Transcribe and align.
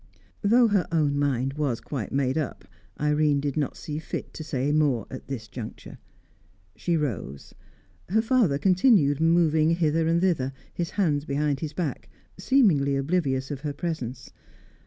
Though 0.41 0.69
her 0.69 0.87
own 0.91 1.19
mind 1.19 1.53
was 1.53 1.79
quite 1.79 2.11
made 2.11 2.35
up, 2.35 2.65
Irene 2.99 3.39
did 3.39 3.55
not 3.55 3.77
see 3.77 3.99
fit 3.99 4.33
to 4.33 4.43
say 4.43 4.71
more 4.71 5.05
at 5.11 5.27
this 5.27 5.47
juncture. 5.47 5.99
She 6.75 6.97
rose. 6.97 7.53
Her 8.09 8.23
father 8.23 8.57
continued 8.57 9.19
moving 9.21 9.75
hither 9.75 10.07
and 10.07 10.19
thither, 10.19 10.53
his 10.73 10.89
hands 10.97 11.25
behind 11.25 11.59
his 11.59 11.73
back, 11.73 12.09
seemingly 12.39 12.95
oblivious 12.95 13.51
of 13.51 13.61
her 13.61 13.73
presence. 13.73 14.31